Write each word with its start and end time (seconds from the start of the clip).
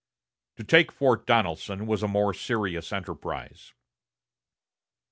To 0.55 0.63
take 0.63 0.91
Fort 0.91 1.27
Donelson 1.27 1.85
was 1.85 2.01
a 2.01 2.07
more 2.07 2.33
serious 2.33 2.91
enterprise. 2.91 3.71